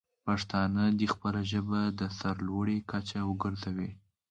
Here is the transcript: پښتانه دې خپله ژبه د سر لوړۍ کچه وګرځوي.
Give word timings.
پښتانه 0.25 0.83
دې 0.99 1.07
خپله 1.13 1.41
ژبه 1.51 1.79
د 1.99 2.01
سر 2.19 2.35
لوړۍ 2.47 2.79
کچه 2.91 3.19
وګرځوي. 3.29 3.89